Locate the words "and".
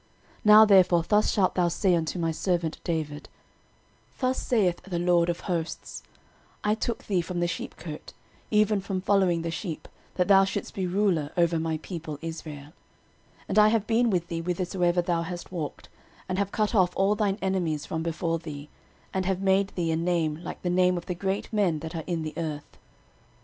13.49-13.59, 16.27-16.39, 19.13-19.27